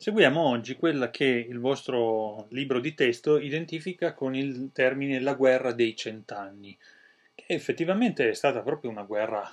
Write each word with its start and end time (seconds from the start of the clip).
Seguiamo 0.00 0.40
oggi 0.40 0.76
quella 0.76 1.10
che 1.10 1.26
il 1.26 1.58
vostro 1.58 2.46
libro 2.52 2.80
di 2.80 2.94
testo 2.94 3.38
identifica 3.38 4.14
con 4.14 4.34
il 4.34 4.70
termine 4.72 5.20
la 5.20 5.34
guerra 5.34 5.72
dei 5.72 5.94
cent'anni, 5.94 6.74
che 7.34 7.44
effettivamente 7.48 8.26
è 8.30 8.32
stata 8.32 8.62
proprio 8.62 8.90
una 8.90 9.02
guerra 9.02 9.46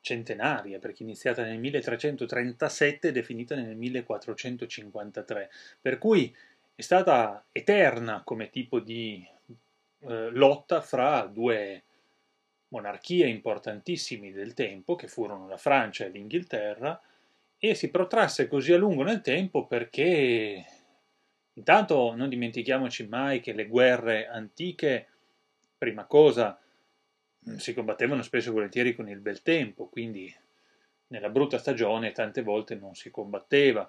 centenaria, 0.00 0.80
perché 0.80 1.04
iniziata 1.04 1.44
nel 1.44 1.60
1337 1.60 3.06
e 3.06 3.12
definita 3.12 3.54
nel 3.54 3.76
1453, 3.76 5.50
per 5.80 5.98
cui 5.98 6.34
è 6.74 6.80
stata 6.80 7.44
eterna 7.52 8.22
come 8.24 8.50
tipo 8.50 8.80
di 8.80 9.24
eh, 10.00 10.30
lotta 10.30 10.80
fra 10.80 11.30
due 11.32 11.84
monarchie 12.70 13.28
importantissime 13.28 14.32
del 14.32 14.52
tempo, 14.52 14.96
che 14.96 15.06
furono 15.06 15.46
la 15.46 15.58
Francia 15.58 16.06
e 16.06 16.08
l'Inghilterra, 16.08 17.00
e 17.64 17.76
si 17.76 17.90
protrasse 17.90 18.48
così 18.48 18.72
a 18.72 18.76
lungo 18.76 19.04
nel 19.04 19.20
tempo 19.20 19.68
perché 19.68 20.64
intanto 21.52 22.12
non 22.16 22.28
dimentichiamoci 22.28 23.06
mai 23.06 23.38
che 23.38 23.52
le 23.52 23.68
guerre 23.68 24.26
antiche, 24.26 25.06
prima 25.78 26.04
cosa, 26.06 26.58
mm, 27.48 27.54
si 27.58 27.72
combattevano 27.72 28.22
spesso 28.22 28.48
e 28.48 28.52
volentieri 28.52 28.96
con 28.96 29.08
il 29.08 29.20
bel 29.20 29.42
tempo, 29.42 29.86
quindi 29.86 30.34
nella 31.06 31.28
brutta 31.28 31.56
stagione 31.56 32.10
tante 32.10 32.42
volte 32.42 32.74
non 32.74 32.96
si 32.96 33.12
combatteva. 33.12 33.88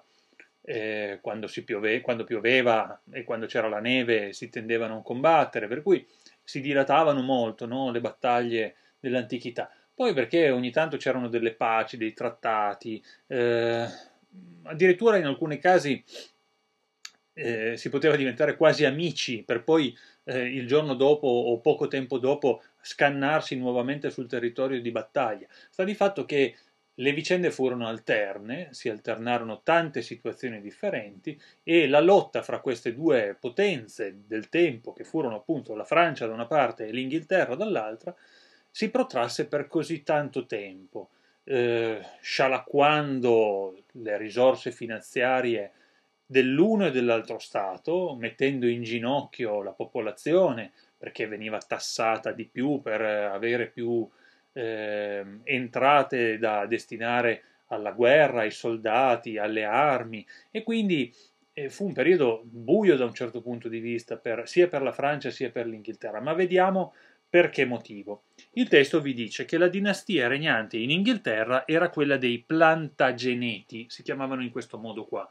Eh, 0.62 1.18
quando, 1.20 1.48
piove, 1.64 2.00
quando, 2.00 2.22
pioveva 2.22 3.02
e 3.10 3.24
quando 3.24 3.46
c'era 3.46 3.68
la 3.68 3.80
neve 3.80 4.32
si 4.32 4.50
tendeva 4.50 4.84
a 4.84 4.88
non 4.88 5.02
combattere, 5.02 5.66
per 5.66 5.82
cui 5.82 6.06
si 6.44 6.60
dilatavano 6.60 7.22
molto 7.22 7.66
no, 7.66 7.90
le 7.90 8.00
battaglie 8.00 8.76
dell'antichità. 9.00 9.68
Poi 9.94 10.12
perché 10.12 10.50
ogni 10.50 10.70
tanto 10.70 10.96
c'erano 10.96 11.28
delle 11.28 11.54
paci, 11.54 11.96
dei 11.96 12.12
trattati, 12.12 13.02
eh, 13.28 13.86
addirittura 14.64 15.16
in 15.16 15.26
alcuni 15.26 15.58
casi 15.58 16.02
eh, 17.34 17.76
si 17.76 17.88
poteva 17.88 18.16
diventare 18.16 18.56
quasi 18.56 18.84
amici 18.84 19.42
per 19.42 19.62
poi 19.62 19.96
eh, 20.24 20.40
il 20.40 20.66
giorno 20.66 20.94
dopo 20.94 21.26
o 21.26 21.58
poco 21.60 21.88
tempo 21.88 22.18
dopo 22.18 22.62
scannarsi 22.80 23.56
nuovamente 23.56 24.10
sul 24.10 24.28
territorio 24.28 24.80
di 24.80 24.90
battaglia. 24.90 25.46
Sta 25.70 25.84
di 25.84 25.94
fatto 25.94 26.24
che 26.24 26.56
le 26.98 27.12
vicende 27.12 27.50
furono 27.50 27.88
alterne, 27.88 28.68
si 28.70 28.88
alternarono 28.88 29.62
tante 29.62 30.00
situazioni 30.00 30.60
differenti 30.60 31.40
e 31.64 31.88
la 31.88 32.00
lotta 32.00 32.42
fra 32.42 32.60
queste 32.60 32.94
due 32.94 33.36
potenze 33.38 34.22
del 34.26 34.48
tempo, 34.48 34.92
che 34.92 35.02
furono 35.02 35.36
appunto 35.36 35.74
la 35.74 35.84
Francia 35.84 36.26
da 36.26 36.32
una 36.32 36.46
parte 36.46 36.86
e 36.86 36.92
l'Inghilterra 36.92 37.56
dall'altra, 37.56 38.14
si 38.74 38.90
protrasse 38.90 39.46
per 39.46 39.68
così 39.68 40.02
tanto 40.02 40.46
tempo, 40.46 41.10
eh, 41.44 42.04
scialacquando 42.20 43.84
le 43.92 44.18
risorse 44.18 44.72
finanziarie 44.72 45.70
dell'uno 46.26 46.86
e 46.86 46.90
dell'altro 46.90 47.38
Stato, 47.38 48.16
mettendo 48.18 48.66
in 48.66 48.82
ginocchio 48.82 49.62
la 49.62 49.70
popolazione 49.70 50.72
perché 50.98 51.28
veniva 51.28 51.58
tassata 51.58 52.32
di 52.32 52.46
più 52.46 52.80
per 52.80 53.00
avere 53.00 53.68
più 53.68 54.08
eh, 54.54 55.24
entrate 55.44 56.38
da 56.38 56.66
destinare 56.66 57.42
alla 57.66 57.92
guerra, 57.92 58.40
ai 58.40 58.50
soldati, 58.50 59.38
alle 59.38 59.62
armi 59.62 60.26
e 60.50 60.64
quindi 60.64 61.14
eh, 61.52 61.68
fu 61.68 61.86
un 61.86 61.92
periodo 61.92 62.42
buio 62.44 62.96
da 62.96 63.04
un 63.04 63.14
certo 63.14 63.40
punto 63.40 63.68
di 63.68 63.78
vista 63.78 64.16
per, 64.16 64.48
sia 64.48 64.66
per 64.66 64.82
la 64.82 64.90
Francia 64.90 65.30
sia 65.30 65.52
per 65.52 65.68
l'Inghilterra, 65.68 66.20
ma 66.20 66.32
vediamo 66.32 66.92
per 67.34 67.50
che 67.50 67.64
motivo? 67.64 68.22
Il 68.56 68.68
testo 68.68 69.00
vi 69.00 69.14
dice 69.14 69.44
che 69.44 69.58
la 69.58 69.66
dinastia 69.66 70.28
regnante 70.28 70.76
in 70.76 70.90
Inghilterra 70.90 71.66
era 71.66 71.90
quella 71.90 72.16
dei 72.16 72.38
Plantageneti, 72.38 73.86
si 73.88 74.04
chiamavano 74.04 74.42
in 74.42 74.50
questo 74.50 74.78
modo 74.78 75.04
qua, 75.06 75.28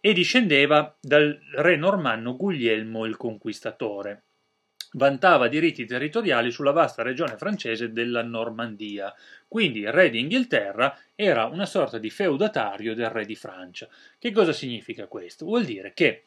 e 0.00 0.12
discendeva 0.14 0.96
dal 0.98 1.38
re 1.56 1.76
normanno 1.76 2.36
Guglielmo 2.36 3.04
il 3.04 3.18
Conquistatore. 3.18 4.22
Vantava 4.92 5.48
diritti 5.48 5.84
territoriali 5.84 6.50
sulla 6.50 6.72
vasta 6.72 7.02
regione 7.02 7.36
francese 7.36 7.92
della 7.92 8.22
Normandia, 8.22 9.14
quindi 9.46 9.80
il 9.80 9.92
re 9.92 10.08
d'Inghilterra 10.08 10.98
era 11.14 11.44
una 11.44 11.66
sorta 11.66 11.98
di 11.98 12.08
feudatario 12.08 12.94
del 12.94 13.10
re 13.10 13.26
di 13.26 13.36
Francia. 13.36 13.86
Che 14.18 14.32
cosa 14.32 14.54
significa 14.54 15.06
questo? 15.06 15.44
Vuol 15.44 15.66
dire 15.66 15.92
che 15.94 16.24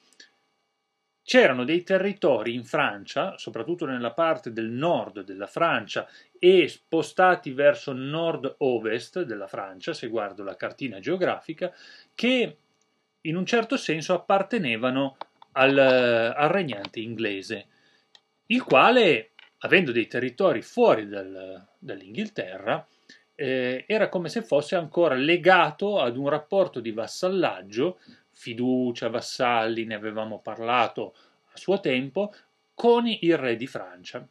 C'erano 1.24 1.64
dei 1.64 1.84
territori 1.84 2.54
in 2.54 2.66
Francia, 2.66 3.38
soprattutto 3.38 3.86
nella 3.86 4.12
parte 4.12 4.52
del 4.52 4.70
nord 4.70 5.22
della 5.22 5.48
Francia 5.48 6.08
e 6.38 6.68
spostati 6.68 7.54
verso 7.54 7.94
nord-ovest 7.94 9.22
della 9.22 9.48
Francia, 9.48 9.94
se 9.94 10.08
guardo 10.10 10.44
la 10.44 10.58
cartina 10.58 11.00
geografica, 11.00 11.74
che 12.14 12.58
in 13.22 13.36
un 13.38 13.46
certo 13.46 13.78
senso 13.78 14.14
appartenevano 14.14 15.16
al, 15.54 15.78
al 15.78 16.50
regnante 16.50 17.00
inglese, 17.00 17.68
il 18.48 18.62
quale, 18.64 19.32
avendo 19.60 19.94
dei 19.94 20.08
territori 20.08 20.62
fuori 20.62 21.08
dal, 21.08 21.66
dall'Inghilterra, 21.80 22.86
eh, 23.36 23.86
era 23.88 24.10
come 24.10 24.30
se 24.30 24.42
fosse 24.44 24.76
ancora 24.76 25.16
legato 25.16 26.00
ad 26.00 26.18
un 26.18 26.30
rapporto 26.30 26.80
di 26.80 26.92
vassallaggio 26.92 28.00
fiducia, 28.34 29.10
vassalli, 29.10 29.86
ne 29.86 29.96
avevamo 29.96 30.40
parlato 30.40 31.16
a 31.54 31.58
suo 31.58 31.80
tempo, 31.80 32.34
con 32.74 33.08
il 33.08 33.38
re 33.38 33.56
di 33.56 33.68
Francia. 33.68 34.28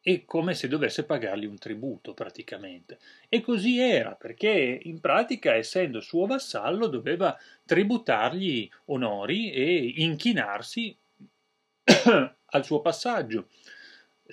È 0.00 0.24
come 0.24 0.54
se 0.54 0.68
dovesse 0.68 1.04
pagargli 1.04 1.46
un 1.46 1.58
tributo 1.58 2.14
praticamente. 2.14 2.98
E 3.28 3.40
così 3.40 3.80
era, 3.80 4.14
perché 4.14 4.80
in 4.84 5.00
pratica, 5.00 5.54
essendo 5.54 6.00
suo 6.00 6.26
vassallo, 6.26 6.86
doveva 6.86 7.36
tributargli 7.64 8.70
onori 8.86 9.50
e 9.50 9.94
inchinarsi 9.96 10.96
al 12.46 12.64
suo 12.64 12.80
passaggio. 12.80 13.48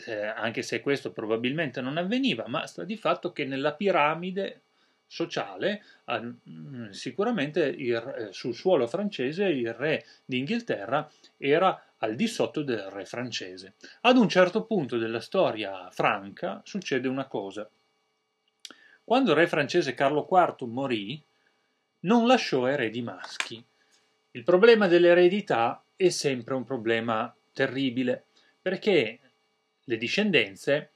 Eh, 0.06 0.26
anche 0.26 0.64
se 0.64 0.82
questo 0.82 1.12
probabilmente 1.12 1.82
non 1.82 1.98
avveniva, 1.98 2.48
ma 2.48 2.66
sta 2.66 2.84
di 2.84 2.98
fatto 2.98 3.32
che 3.32 3.46
nella 3.46 3.74
piramide 3.74 4.63
sociale, 5.14 5.84
mm, 6.12 6.90
sicuramente 6.90 7.66
il, 7.66 7.94
eh, 7.94 8.34
sul 8.34 8.56
suolo 8.56 8.88
francese 8.88 9.46
il 9.46 9.72
re 9.72 10.04
d'Inghilterra 10.26 11.08
era 11.38 11.94
al 11.98 12.16
di 12.16 12.26
sotto 12.26 12.64
del 12.64 12.90
re 12.90 13.06
francese. 13.06 13.76
Ad 14.02 14.18
un 14.18 14.28
certo 14.28 14.64
punto 14.64 14.98
della 14.98 15.20
storia 15.20 15.88
franca 15.92 16.62
succede 16.66 17.08
una 17.08 17.28
cosa. 17.28 17.70
Quando 19.04 19.32
il 19.32 19.38
re 19.38 19.46
francese 19.46 19.94
Carlo 19.94 20.28
IV 20.28 20.68
morì, 20.68 21.24
non 22.02 22.26
lasciò 22.26 22.66
eredi 22.66 23.04
maschi. 23.04 23.64
Il 24.32 24.44
problema 24.44 24.88
dell'eredità 24.88 25.84
è 25.96 26.10
sempre 26.10 26.56
un 26.56 26.64
problema 26.64 27.34
terribile, 27.54 28.26
perché 28.60 29.20
le 29.84 29.98
discendenze, 29.98 30.90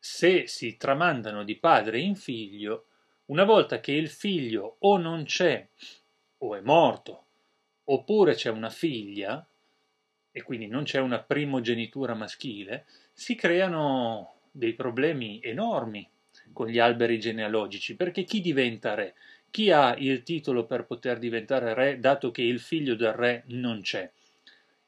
se 0.00 0.48
si 0.48 0.76
tramandano 0.76 1.44
di 1.44 1.54
padre 1.54 2.00
in 2.00 2.16
figlio, 2.16 2.86
una 3.26 3.44
volta 3.44 3.80
che 3.80 3.92
il 3.92 4.08
figlio 4.08 4.76
o 4.80 4.96
non 4.98 5.24
c'è 5.24 5.66
o 6.38 6.54
è 6.54 6.60
morto, 6.60 7.24
oppure 7.84 8.34
c'è 8.34 8.50
una 8.50 8.70
figlia, 8.70 9.46
e 10.30 10.42
quindi 10.42 10.66
non 10.66 10.84
c'è 10.84 11.00
una 11.00 11.22
primogenitura 11.22 12.14
maschile, 12.14 12.86
si 13.12 13.34
creano 13.34 14.42
dei 14.50 14.74
problemi 14.74 15.40
enormi 15.42 16.08
con 16.52 16.68
gli 16.68 16.78
alberi 16.78 17.18
genealogici, 17.18 17.96
perché 17.96 18.24
chi 18.24 18.40
diventa 18.40 18.94
re? 18.94 19.14
Chi 19.50 19.70
ha 19.70 19.94
il 19.96 20.22
titolo 20.22 20.66
per 20.66 20.84
poter 20.84 21.18
diventare 21.18 21.72
re, 21.74 21.98
dato 21.98 22.30
che 22.30 22.42
il 22.42 22.60
figlio 22.60 22.94
del 22.94 23.12
re 23.12 23.44
non 23.46 23.80
c'è? 23.80 24.10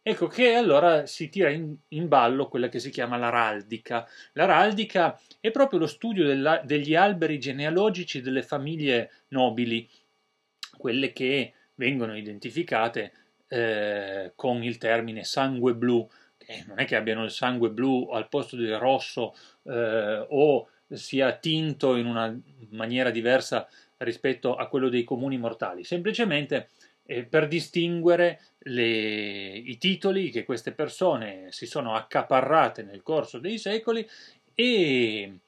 Ecco 0.02 0.26
che 0.26 0.54
allora 0.54 1.06
si 1.06 1.28
tira 1.28 1.50
in, 1.50 1.76
in 1.88 2.08
ballo 2.08 2.48
quella 2.48 2.68
che 2.68 2.78
si 2.78 2.90
chiama 2.90 3.16
l'araldica. 3.16 4.08
L'araldica 4.32 5.20
è 5.40 5.50
proprio 5.50 5.80
lo 5.80 5.86
studio 5.86 6.24
della, 6.26 6.62
degli 6.64 6.94
alberi 6.94 7.38
genealogici 7.38 8.22
delle 8.22 8.42
famiglie 8.42 9.10
nobili, 9.28 9.88
quelle 10.78 11.12
che 11.12 11.52
vengono 11.74 12.16
identificate 12.16 13.12
eh, 13.48 14.32
con 14.34 14.62
il 14.62 14.78
termine 14.78 15.24
sangue 15.24 15.74
blu, 15.74 16.08
che 16.36 16.64
non 16.66 16.78
è 16.78 16.86
che 16.86 16.96
abbiano 16.96 17.24
il 17.24 17.30
sangue 17.30 17.70
blu 17.70 18.08
al 18.10 18.28
posto 18.28 18.56
del 18.56 18.78
rosso 18.78 19.34
eh, 19.64 20.26
o 20.28 20.68
sia 20.90 21.36
tinto 21.36 21.96
in 21.96 22.06
una 22.06 22.34
maniera 22.70 23.10
diversa 23.10 23.68
rispetto 23.98 24.54
a 24.54 24.68
quello 24.68 24.88
dei 24.88 25.04
comuni 25.04 25.38
mortali, 25.38 25.84
semplicemente 25.84 26.70
eh, 27.10 27.24
per 27.24 27.48
distinguere 27.48 28.38
le, 28.58 29.56
i 29.56 29.78
titoli 29.78 30.28
che 30.30 30.44
queste 30.44 30.72
persone 30.72 31.46
si 31.50 31.64
sono 31.64 31.94
accaparrate 31.94 32.82
nel 32.82 33.02
corso 33.02 33.38
dei 33.38 33.56
secoli 33.56 34.06
e 34.54 35.38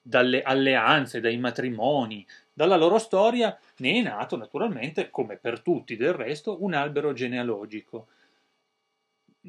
dalle 0.00 0.42
alleanze, 0.42 1.20
dai 1.20 1.36
matrimoni, 1.36 2.26
dalla 2.50 2.76
loro 2.76 2.98
storia 2.98 3.56
ne 3.78 3.92
è 3.92 4.00
nato 4.00 4.38
naturalmente, 4.38 5.10
come 5.10 5.36
per 5.36 5.60
tutti 5.60 5.96
del 5.96 6.14
resto, 6.14 6.62
un 6.64 6.72
albero 6.72 7.12
genealogico. 7.12 8.06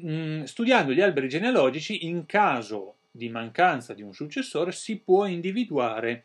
Mm, 0.04 0.42
studiando 0.42 0.92
gli 0.92 1.00
alberi 1.00 1.30
genealogici, 1.30 2.04
in 2.06 2.26
caso 2.26 2.96
di 3.10 3.30
mancanza 3.30 3.94
di 3.94 4.02
un 4.02 4.12
successore, 4.12 4.70
si 4.72 4.98
può 4.98 5.24
individuare 5.24 6.24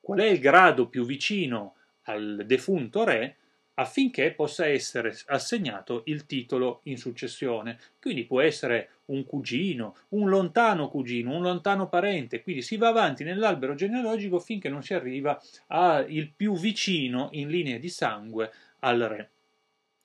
qual 0.00 0.18
è 0.18 0.26
il 0.26 0.40
grado 0.40 0.88
più 0.88 1.04
vicino 1.04 1.76
al 2.06 2.42
defunto 2.44 3.04
re 3.04 3.36
affinché 3.74 4.32
possa 4.32 4.66
essere 4.66 5.16
assegnato 5.26 6.02
il 6.06 6.26
titolo 6.26 6.80
in 6.84 6.98
successione. 6.98 7.78
Quindi 8.00 8.24
può 8.24 8.40
essere 8.40 8.90
un 9.06 9.24
cugino, 9.24 9.96
un 10.10 10.28
lontano 10.28 10.88
cugino, 10.88 11.34
un 11.34 11.42
lontano 11.42 11.88
parente, 11.88 12.42
quindi 12.42 12.62
si 12.62 12.76
va 12.76 12.88
avanti 12.88 13.24
nell'albero 13.24 13.74
genealogico 13.74 14.38
finché 14.38 14.68
non 14.68 14.82
si 14.82 14.94
arriva 14.94 15.40
al 15.68 16.32
più 16.34 16.54
vicino 16.56 17.28
in 17.32 17.48
linea 17.48 17.78
di 17.78 17.88
sangue 17.88 18.52
al 18.80 19.00
re. 19.00 19.30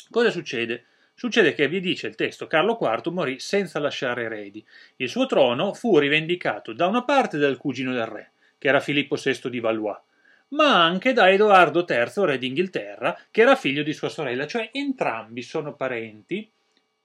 Cosa 0.09 0.29
succede? 0.29 0.85
Succede 1.13 1.53
che, 1.53 1.67
vi 1.67 1.79
dice 1.79 2.05
il 2.07 2.15
testo, 2.15 2.45
Carlo 2.45 2.77
IV 2.79 3.11
morì 3.11 3.39
senza 3.39 3.79
lasciare 3.79 4.25
eredi. 4.25 4.63
Il 4.97 5.09
suo 5.09 5.25
trono 5.25 5.73
fu 5.73 5.97
rivendicato 5.97 6.73
da 6.73 6.85
una 6.85 7.03
parte 7.03 7.39
dal 7.39 7.57
cugino 7.57 7.91
del 7.91 8.05
re, 8.05 8.31
che 8.59 8.67
era 8.67 8.79
Filippo 8.79 9.15
VI 9.15 9.49
di 9.49 9.59
Valois, 9.59 9.97
ma 10.49 10.83
anche 10.83 11.13
da 11.13 11.29
Edoardo 11.29 11.85
III, 11.87 12.25
re 12.25 12.37
d'Inghilterra, 12.37 13.17
che 13.31 13.41
era 13.41 13.55
figlio 13.55 13.83
di 13.83 13.93
sua 13.93 14.09
sorella, 14.09 14.47
cioè 14.47 14.69
entrambi 14.71 15.41
sono 15.41 15.75
parenti 15.75 16.49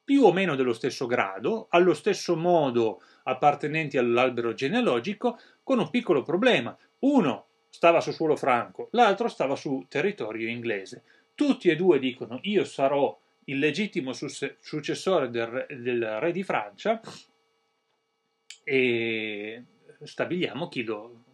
più 0.05 0.25
o 0.25 0.33
meno 0.33 0.55
dello 0.55 0.73
stesso 0.73 1.07
grado, 1.07 1.67
allo 1.71 1.95
stesso 1.95 2.37
modo 2.37 3.03
appartenenti 3.25 3.99
all'albero 3.99 4.53
genealogico, 4.53 5.39
con 5.63 5.79
un 5.79 5.91
piccolo 5.91 6.23
problema. 6.23 6.77
Uno 7.01 7.47
stava 7.69 8.01
su 8.01 8.13
suolo 8.13 8.37
franco, 8.37 8.89
l'altro 8.93 9.29
stava 9.29 9.57
su 9.57 9.87
territorio 9.89 10.49
inglese. 10.49 11.03
Tutti 11.35 11.69
e 11.69 11.77
due 11.77 11.99
dicono 11.99 12.39
io 12.43 12.65
sarò 12.65 13.19
il 13.47 13.59
legittimo 13.59 14.13
successore 14.13 15.31
del 15.31 15.47
re, 15.47 15.67
del 15.71 16.21
re 16.21 16.33
di 16.33 16.43
Francia 16.43 17.01
e 18.65 19.65
stabiliamo 20.03 20.69
chi, 20.69 20.85
lo, 20.85 21.25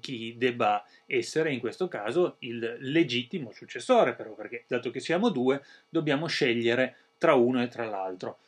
chi 0.00 0.34
debba 0.36 0.84
essere 1.06 1.52
in 1.52 1.60
questo 1.60 1.88
caso 1.88 2.36
il 2.40 2.76
legittimo 2.80 3.50
successore, 3.52 4.14
però 4.14 4.34
perché 4.34 4.64
dato 4.66 4.90
che 4.90 5.00
siamo 5.00 5.28
due 5.28 5.62
dobbiamo 5.88 6.26
scegliere 6.26 6.96
tra 7.18 7.34
uno 7.34 7.62
e 7.62 7.68
tra 7.68 7.84
l'altro. 7.84 8.38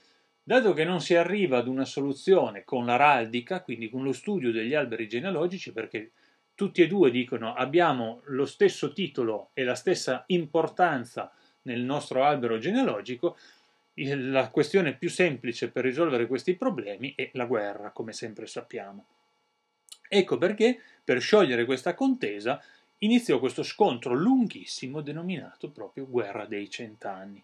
Dato 0.43 0.75
che 0.75 0.85
non 0.85 1.01
si 1.01 1.15
arriva 1.15 1.59
ad 1.59 1.69
una 1.69 1.85
soluzione 1.85 2.65
con 2.65 2.85
l'araldica, 2.85 3.63
quindi 3.63 3.89
con 3.89 4.03
lo 4.03 4.13
studio 4.13 4.53
degli 4.53 4.75
alberi 4.75 5.09
genealogici, 5.09 5.73
perché 5.73 6.11
tutti 6.55 6.83
e 6.83 6.87
due 6.87 7.11
dicono 7.11 7.55
abbiamo 7.55 8.21
lo 8.27 8.45
stesso 8.45 8.93
titolo 8.93 9.51
e 9.55 9.65
la 9.65 9.75
stessa 9.75 10.25
importanza 10.29 11.33
nel 11.63 11.81
nostro 11.81 12.25
albero 12.25 12.59
genealogico, 12.59 13.37
la 13.95 14.51
questione 14.51 14.95
più 14.95 15.09
semplice 15.09 15.71
per 15.71 15.85
risolvere 15.85 16.27
questi 16.27 16.55
problemi 16.55 17.15
è 17.17 17.31
la 17.35 17.47
guerra, 17.47 17.91
come 17.91 18.13
sempre 18.13 18.47
sappiamo. 18.47 19.07
Ecco 20.17 20.39
perché, 20.39 20.79
per 21.03 21.21
sciogliere 21.21 21.65
questa 21.65 21.95
contesa, 21.95 22.63
iniziò 22.99 23.41
questo 23.41 23.65
scontro 23.65 24.15
lunghissimo 24.15 25.01
denominato 25.01 25.71
proprio 25.71 26.09
Guerra 26.09 26.47
dei 26.47 26.71
Cent'anni. 26.71 27.43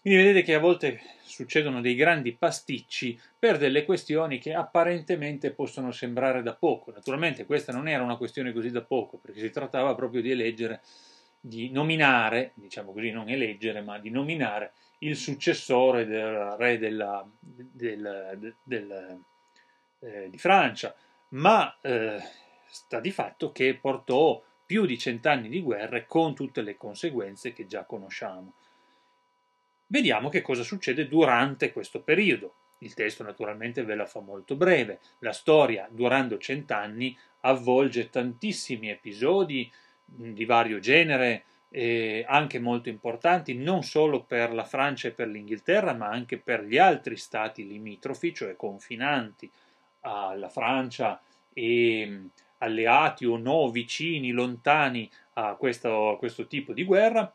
Quindi 0.00 0.20
vedete 0.20 0.42
che 0.42 0.54
a 0.54 0.58
volte 0.58 1.00
succedono 1.22 1.80
dei 1.80 1.94
grandi 1.94 2.32
pasticci 2.32 3.16
per 3.38 3.58
delle 3.58 3.84
questioni 3.84 4.40
che 4.40 4.52
apparentemente 4.54 5.52
possono 5.52 5.92
sembrare 5.92 6.42
da 6.42 6.54
poco. 6.54 6.90
Naturalmente 6.90 7.46
questa 7.46 7.72
non 7.72 7.86
era 7.86 8.02
una 8.02 8.16
questione 8.16 8.52
così 8.52 8.72
da 8.72 8.82
poco, 8.82 9.18
perché 9.18 9.38
si 9.38 9.50
trattava 9.50 9.94
proprio 9.94 10.20
di 10.20 10.32
eleggere, 10.32 10.80
di 11.38 11.70
nominare, 11.70 12.50
diciamo 12.54 12.90
così, 12.90 13.12
non 13.12 13.28
eleggere, 13.28 13.82
ma 13.82 14.00
di 14.00 14.10
nominare 14.10 14.72
il 14.98 15.14
successore 15.14 16.06
del 16.06 16.56
re 16.58 16.76
della, 16.76 17.24
del, 17.38 18.36
del, 18.36 18.54
del, 18.64 19.20
eh, 20.00 20.28
di 20.28 20.38
Francia 20.38 20.92
ma 21.34 21.78
eh, 21.80 22.20
sta 22.66 23.00
di 23.00 23.10
fatto 23.10 23.52
che 23.52 23.74
portò 23.74 24.42
più 24.66 24.86
di 24.86 24.98
cent'anni 24.98 25.48
di 25.48 25.60
guerre 25.60 26.06
con 26.06 26.34
tutte 26.34 26.62
le 26.62 26.76
conseguenze 26.76 27.52
che 27.52 27.66
già 27.66 27.84
conosciamo. 27.84 28.54
Vediamo 29.86 30.28
che 30.28 30.42
cosa 30.42 30.62
succede 30.62 31.06
durante 31.06 31.72
questo 31.72 32.00
periodo. 32.00 32.54
Il 32.78 32.94
testo 32.94 33.22
naturalmente 33.22 33.84
ve 33.84 33.94
la 33.94 34.06
fa 34.06 34.20
molto 34.20 34.56
breve. 34.56 35.00
La 35.20 35.32
storia, 35.32 35.86
durando 35.90 36.38
cent'anni, 36.38 37.16
avvolge 37.40 38.10
tantissimi 38.10 38.90
episodi 38.90 39.70
di 40.04 40.44
vario 40.44 40.78
genere, 40.78 41.44
eh, 41.68 42.24
anche 42.26 42.58
molto 42.58 42.88
importanti, 42.88 43.54
non 43.54 43.82
solo 43.82 44.22
per 44.22 44.52
la 44.52 44.64
Francia 44.64 45.08
e 45.08 45.12
per 45.12 45.28
l'Inghilterra, 45.28 45.92
ma 45.92 46.08
anche 46.08 46.38
per 46.38 46.64
gli 46.64 46.78
altri 46.78 47.16
stati 47.16 47.66
limitrofi, 47.66 48.32
cioè 48.32 48.56
confinanti 48.56 49.50
alla 50.04 50.48
Francia 50.48 51.20
e 51.52 52.04
mm, 52.06 52.26
alleati 52.58 53.24
o 53.24 53.36
no, 53.36 53.70
vicini, 53.70 54.30
lontani 54.30 55.10
a 55.34 55.54
questo, 55.54 56.10
a 56.10 56.18
questo 56.18 56.46
tipo 56.46 56.72
di 56.72 56.84
guerra, 56.84 57.32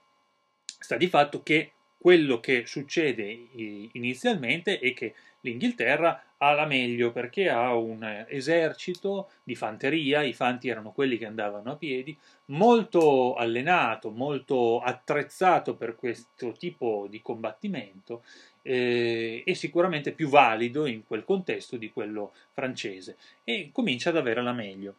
sta 0.66 0.96
di 0.96 1.08
fatto 1.08 1.44
che 1.44 1.74
quello 1.98 2.40
che 2.40 2.66
succede 2.66 3.48
inizialmente 3.92 4.80
è 4.80 4.94
che 4.94 5.14
l'Inghilterra 5.42 6.24
ha 6.38 6.52
la 6.54 6.66
meglio 6.66 7.12
perché 7.12 7.50
ha 7.50 7.76
un 7.76 8.26
esercito 8.28 9.30
di 9.44 9.56
fanteria, 9.56 10.22
i 10.22 10.34
fanti 10.34 10.70
erano 10.70 10.92
quelli 10.92 11.18
che 11.18 11.26
andavano 11.26 11.72
a 11.72 11.76
piedi, 11.76 12.18
molto 12.46 13.36
allenato, 13.36 14.10
molto 14.10 14.80
attrezzato 14.80 15.76
per 15.76 15.96
questo 15.96 16.54
tipo 16.54 17.08
di 17.10 17.22
combattimento 17.22 18.24
eh, 18.62 19.42
è 19.46 19.54
sicuramente 19.54 20.12
più 20.12 20.30
valido 20.30 20.86
in 20.86 21.06
quel 21.06 21.24
contesto 21.24 21.78
di 21.78 21.92
quello 21.92 22.34
francese 22.52 23.18
e 23.44 23.70
comincia 23.72 24.10
ad 24.10 24.18
avere 24.18 24.42
la 24.42 24.54
meglio. 24.54 24.96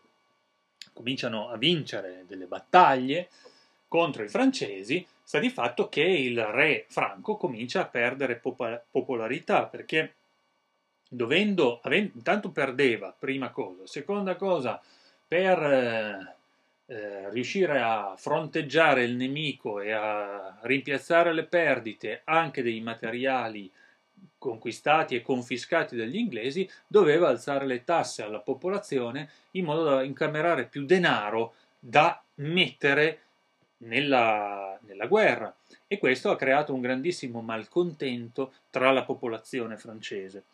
Cominciano 0.92 1.48
a 1.48 1.56
vincere 1.56 2.24
delle 2.26 2.46
battaglie 2.46 3.28
contro 3.88 4.22
i 4.22 4.28
francesi, 4.28 5.04
sta 5.22 5.38
di 5.38 5.50
fatto 5.50 5.88
che 5.88 6.02
il 6.02 6.42
re 6.44 6.84
franco 6.88 7.36
comincia 7.36 7.82
a 7.82 7.86
perdere 7.86 8.40
popolarità 8.90 9.66
perché 9.66 10.14
dovendo, 11.12 11.80
avendo, 11.82 12.12
intanto 12.14 12.50
perdeva, 12.50 13.14
prima 13.18 13.50
cosa, 13.50 13.84
seconda 13.86 14.36
cosa, 14.36 14.80
per 15.26 15.58
eh, 15.60 16.36
eh, 16.86 17.30
riuscire 17.30 17.80
a 17.80 18.14
fronteggiare 18.16 19.02
il 19.02 19.16
nemico 19.16 19.80
e 19.80 19.90
a 19.90 20.58
rimpiazzare 20.62 21.32
le 21.32 21.44
perdite 21.44 22.22
anche 22.24 22.62
dei 22.62 22.80
materiali 22.80 23.70
conquistati 24.38 25.16
e 25.16 25.22
confiscati 25.22 25.96
dagli 25.96 26.16
inglesi, 26.16 26.68
doveva 26.86 27.28
alzare 27.28 27.66
le 27.66 27.84
tasse 27.84 28.22
alla 28.22 28.38
popolazione 28.38 29.28
in 29.52 29.64
modo 29.64 29.84
da 29.84 30.02
incamerare 30.02 30.64
più 30.64 30.84
denaro 30.86 31.54
da 31.78 32.22
mettere 32.36 33.20
nella, 33.78 34.78
nella 34.82 35.06
guerra 35.06 35.54
e 35.86 35.98
questo 35.98 36.30
ha 36.30 36.36
creato 36.36 36.72
un 36.72 36.80
grandissimo 36.80 37.40
malcontento 37.40 38.52
tra 38.70 38.92
la 38.92 39.04
popolazione 39.04 39.76
francese. 39.76 40.44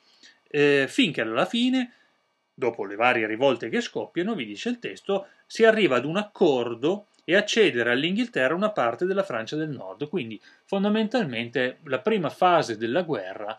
Eh, 0.56 0.86
finché 0.88 1.20
alla 1.20 1.44
fine 1.44 1.92
dopo 2.54 2.86
le 2.86 2.96
varie 2.96 3.26
rivolte 3.26 3.68
che 3.68 3.82
scoppiano, 3.82 4.34
vi 4.34 4.46
dice 4.46 4.70
il 4.70 4.78
testo, 4.78 5.26
si 5.44 5.66
arriva 5.66 5.96
ad 5.96 6.06
un 6.06 6.16
accordo 6.16 7.08
e 7.24 7.36
a 7.36 7.44
cedere 7.44 7.90
all'Inghilterra 7.90 8.54
una 8.54 8.70
parte 8.70 9.04
della 9.04 9.22
Francia 9.22 9.54
del 9.54 9.68
Nord. 9.68 10.08
Quindi 10.08 10.40
fondamentalmente 10.64 11.80
la 11.82 11.98
prima 11.98 12.30
fase 12.30 12.78
della 12.78 13.02
guerra 13.02 13.54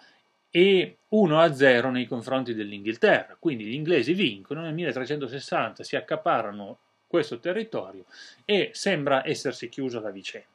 è 0.49 0.91
1 1.09 1.39
a 1.39 1.53
0 1.53 1.91
nei 1.91 2.07
confronti 2.07 2.55
dell'Inghilterra. 2.55 3.37
Quindi 3.37 3.65
gli 3.65 3.75
inglesi 3.75 4.13
vincono 4.13 4.61
nel 4.61 4.73
1360, 4.73 5.83
si 5.83 5.95
accaparano 5.95 6.79
questo 7.05 7.37
territorio 7.37 8.05
e 8.43 8.71
sembra 8.73 9.21
essersi 9.23 9.69
chiusa 9.69 9.99
la 9.99 10.09
vicenda. 10.09 10.47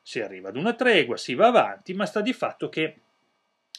Si 0.00 0.20
arriva 0.20 0.50
ad 0.50 0.56
una 0.56 0.74
tregua, 0.74 1.16
si 1.16 1.34
va 1.34 1.48
avanti, 1.48 1.92
ma 1.92 2.06
sta 2.06 2.20
di 2.20 2.32
fatto 2.32 2.68
che 2.68 2.98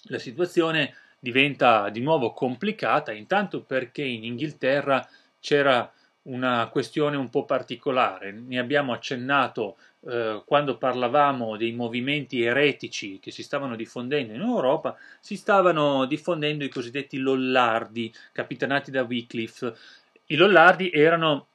la 0.07 0.19
situazione 0.19 0.95
diventa 1.23 1.87
di 1.87 2.01
nuovo 2.01 2.33
complicata, 2.33 3.13
intanto 3.13 3.61
perché 3.61 4.03
in 4.03 4.25
Inghilterra 4.25 5.07
c'era 5.39 5.89
una 6.23 6.67
questione 6.67 7.15
un 7.15 7.29
po' 7.29 7.45
particolare, 7.45 8.33
ne 8.33 8.59
abbiamo 8.59 8.91
accennato 8.91 9.77
eh, 10.05 10.41
quando 10.45 10.77
parlavamo 10.77 11.55
dei 11.55 11.71
movimenti 11.71 12.41
eretici 12.41 13.19
che 13.19 13.31
si 13.31 13.41
stavano 13.41 13.77
diffondendo 13.77 14.33
in 14.33 14.41
Europa, 14.41 14.97
si 15.21 15.37
stavano 15.37 16.03
diffondendo 16.05 16.65
i 16.65 16.69
cosiddetti 16.69 17.17
lollardi, 17.17 18.13
capitanati 18.33 18.91
da 18.91 19.03
Wycliffe. 19.03 19.73
I 20.25 20.35
lollardi 20.35 20.91
erano 20.91 21.47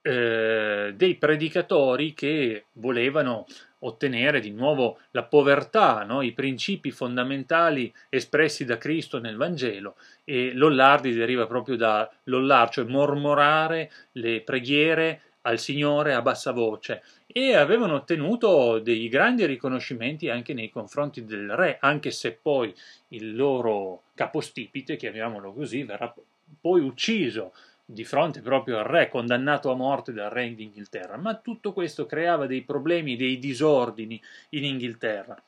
eh, 0.00 0.94
dei 0.96 1.16
predicatori 1.16 2.14
che 2.14 2.64
volevano 2.72 3.44
ottenere 3.84 4.40
di 4.40 4.50
nuovo 4.50 4.98
la 5.12 5.22
povertà, 5.22 6.02
no? 6.04 6.22
i 6.22 6.32
principi 6.32 6.90
fondamentali 6.90 7.92
espressi 8.08 8.64
da 8.64 8.78
Cristo 8.78 9.18
nel 9.18 9.36
Vangelo 9.36 9.96
e 10.24 10.52
l'ollardi 10.52 11.12
deriva 11.12 11.46
proprio 11.46 11.76
da 11.76 12.10
l'ollar, 12.24 12.70
cioè 12.70 12.84
mormorare 12.84 13.90
le 14.12 14.40
preghiere 14.42 15.20
al 15.42 15.58
Signore 15.58 16.14
a 16.14 16.22
bassa 16.22 16.52
voce 16.52 17.02
e 17.26 17.54
avevano 17.54 17.94
ottenuto 17.94 18.78
dei 18.78 19.08
grandi 19.08 19.46
riconoscimenti 19.46 20.28
anche 20.28 20.54
nei 20.54 20.70
confronti 20.70 21.24
del 21.24 21.50
re, 21.50 21.78
anche 21.80 22.10
se 22.10 22.32
poi 22.40 22.74
il 23.08 23.34
loro 23.34 24.02
capostipite, 24.14 24.96
chiamiamolo 24.96 25.52
così, 25.52 25.82
verrà 25.82 26.14
poi 26.60 26.80
ucciso 26.82 27.52
di 27.84 28.04
fronte 28.04 28.40
proprio 28.40 28.78
al 28.78 28.84
re, 28.84 29.08
condannato 29.08 29.70
a 29.70 29.74
morte 29.74 30.12
dal 30.12 30.30
re 30.30 30.54
d'Inghilterra, 30.54 31.16
ma 31.16 31.34
tutto 31.36 31.72
questo 31.72 32.06
creava 32.06 32.46
dei 32.46 32.62
problemi, 32.62 33.16
dei 33.16 33.38
disordini 33.38 34.20
in 34.50 34.64
Inghilterra. 34.64 35.40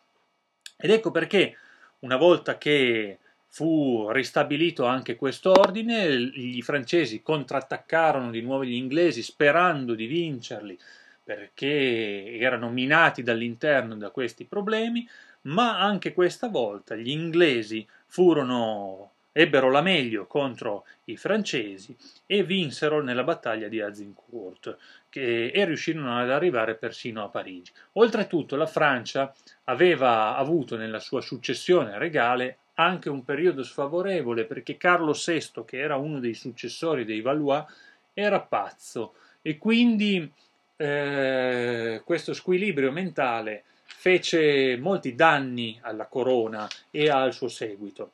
Ed 0.76 0.90
ecco 0.90 1.10
perché, 1.10 1.56
una 2.00 2.16
volta 2.16 2.58
che 2.58 3.18
fu 3.48 4.08
ristabilito 4.10 4.84
anche 4.84 5.14
questo 5.14 5.52
ordine, 5.52 6.06
i 6.06 6.60
francesi 6.62 7.22
contrattaccarono 7.22 8.30
di 8.30 8.42
nuovo 8.42 8.64
gli 8.64 8.74
inglesi 8.74 9.22
sperando 9.22 9.94
di 9.94 10.06
vincerli 10.06 10.76
perché 11.22 12.36
erano 12.36 12.68
minati 12.68 13.22
dall'interno 13.22 13.96
da 13.96 14.10
questi 14.10 14.44
problemi, 14.44 15.08
ma 15.42 15.80
anche 15.80 16.12
questa 16.12 16.48
volta 16.48 16.94
gli 16.96 17.08
inglesi 17.08 17.86
furono 18.06 19.13
ebbero 19.36 19.68
la 19.68 19.82
meglio 19.82 20.26
contro 20.26 20.84
i 21.06 21.16
francesi 21.16 21.94
e 22.24 22.44
vinsero 22.44 23.02
nella 23.02 23.24
battaglia 23.24 23.66
di 23.66 23.80
Azincourt 23.80 24.76
che, 25.08 25.48
e 25.48 25.64
riuscirono 25.64 26.16
ad 26.16 26.30
arrivare 26.30 26.76
persino 26.76 27.24
a 27.24 27.28
Parigi. 27.28 27.72
Oltretutto 27.94 28.54
la 28.54 28.66
Francia 28.66 29.34
aveva 29.64 30.36
avuto 30.36 30.76
nella 30.76 31.00
sua 31.00 31.20
successione 31.20 31.98
regale 31.98 32.58
anche 32.74 33.10
un 33.10 33.24
periodo 33.24 33.64
sfavorevole 33.64 34.44
perché 34.44 34.76
Carlo 34.76 35.12
VI, 35.12 35.64
che 35.66 35.78
era 35.78 35.96
uno 35.96 36.20
dei 36.20 36.34
successori 36.34 37.04
dei 37.04 37.20
Valois, 37.20 37.64
era 38.12 38.40
pazzo 38.40 39.14
e 39.42 39.58
quindi 39.58 40.30
eh, 40.76 42.02
questo 42.04 42.32
squilibrio 42.32 42.92
mentale 42.92 43.64
fece 43.84 44.76
molti 44.76 45.16
danni 45.16 45.76
alla 45.82 46.06
corona 46.06 46.68
e 46.92 47.08
al 47.08 47.32
suo 47.32 47.48
seguito. 47.48 48.12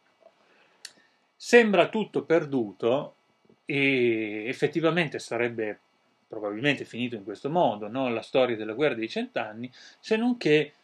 Sembra 1.42 1.88
tutto 1.88 2.24
perduto 2.24 3.14
e 3.64 4.44
effettivamente 4.46 5.18
sarebbe 5.18 5.80
probabilmente 6.28 6.84
finito 6.84 7.16
in 7.16 7.24
questo 7.24 7.48
modo, 7.48 7.88
no? 7.88 8.10
la 8.10 8.20
storia 8.20 8.56
della 8.56 8.74
guerra 8.74 8.92
dei 8.92 9.08
cent'anni, 9.08 9.72
se 9.98 10.16
non 10.18 10.36
che 10.36 10.74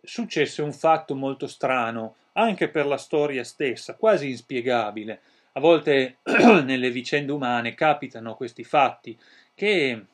successe 0.00 0.62
un 0.62 0.72
fatto 0.72 1.14
molto 1.14 1.46
strano, 1.46 2.14
anche 2.32 2.70
per 2.70 2.86
la 2.86 2.96
storia 2.96 3.44
stessa, 3.44 3.96
quasi 3.96 4.30
inspiegabile. 4.30 5.20
A 5.52 5.60
volte 5.60 6.20
nelle 6.64 6.90
vicende 6.90 7.32
umane 7.32 7.74
capitano 7.74 8.34
questi 8.34 8.64
fatti 8.64 9.14
che 9.54 10.06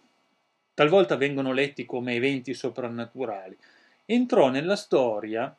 talvolta 0.75 1.15
vengono 1.15 1.53
letti 1.53 1.87
come 1.87 2.15
eventi 2.15 2.53
soprannaturali. 2.53 3.57
Entrò 4.07 4.49
nella 4.51 4.75
storia 4.75 5.57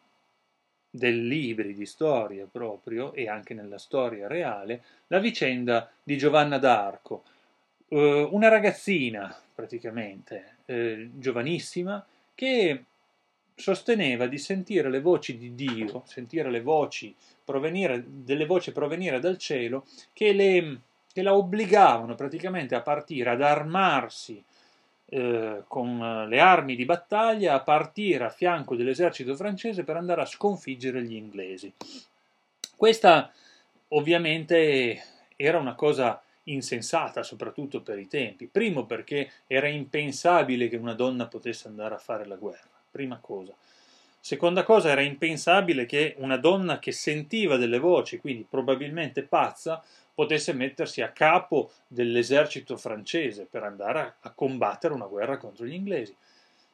dei 0.96 1.28
libri 1.28 1.74
di 1.74 1.86
storia 1.86 2.48
proprio 2.50 3.14
e 3.14 3.28
anche 3.28 3.54
nella 3.54 3.78
storia 3.78 4.28
reale 4.28 4.84
la 5.08 5.20
vicenda 5.20 5.90
di 6.02 6.18
Giovanna 6.18 6.58
d'Arco, 6.58 7.24
eh, 7.90 8.28
una 8.32 8.48
ragazzina 8.48 9.36
praticamente 9.54 10.58
eh, 10.66 11.10
giovanissima 11.14 12.06
che 12.34 12.84
sosteneva 13.56 14.28
di 14.28 14.38
sentire 14.38 14.90
le 14.90 15.00
voci 15.00 15.38
di 15.38 15.56
Dio, 15.56 16.04
sentire 16.06 16.52
le 16.52 16.62
voci 16.62 17.16
provenire, 17.44 18.04
delle 18.06 18.46
voci 18.46 18.72
provenire 18.72 19.20
dal 19.20 19.38
cielo 19.38 19.86
che, 20.12 20.34
le, 20.34 20.80
che 21.12 21.22
la 21.22 21.36
obbligavano 21.36 22.16
praticamente 22.16 22.76
a 22.76 22.82
partire, 22.82 23.30
ad 23.30 23.42
armarsi 23.42 24.44
eh, 25.08 25.64
con 25.68 26.26
le 26.28 26.40
armi 26.40 26.76
di 26.76 26.86
battaglia 26.86 27.54
a 27.54 27.62
partire 27.62 28.26
a 28.26 28.30
fianco 28.30 28.76
dell'esercito 28.76 29.36
francese 29.36 29.84
per 29.84 29.98
andare 29.98 30.22
a 30.22 30.26
sconfiggere 30.26 31.04
gli 31.04 31.16
inglesi. 31.16 31.72
Questa 32.76 33.32
ovviamente 33.90 35.04
era 35.36 35.60
una 35.60 35.76
cosa 35.76 36.22
insensata, 36.46 37.24
soprattutto 37.24 37.82
per 37.82 38.00
i 38.00 38.08
tempi. 38.08 38.48
Primo 38.48 38.86
perché 38.86 39.32
era 39.48 39.68
impensabile 39.68 40.68
che 40.68 40.78
una 40.78 40.94
donna 40.94 41.28
potesse 41.28 41.68
andare 41.68 41.96
a 41.96 42.00
fare 42.00 42.26
la 42.26 42.36
guerra, 42.36 42.70
prima 42.90 43.18
cosa. 43.20 43.54
Seconda 44.20 44.64
cosa, 44.64 44.90
era 44.90 45.02
impensabile 45.02 45.86
che 45.86 46.16
una 46.18 46.38
donna 46.38 46.80
che 46.80 46.92
sentiva 46.92 47.58
delle 47.58 47.78
voci, 47.78 48.18
quindi 48.18 48.46
probabilmente 48.50 49.22
pazza, 49.22 49.84
potesse 50.16 50.54
mettersi 50.54 51.02
a 51.02 51.12
capo 51.12 51.72
dell'esercito 51.88 52.78
francese 52.78 53.46
per 53.50 53.64
andare 53.64 54.00
a, 54.00 54.16
a 54.22 54.32
combattere 54.32 54.94
una 54.94 55.06
guerra 55.06 55.38
contro 55.38 55.66
gli 55.66 55.74
inglesi. 55.74 56.16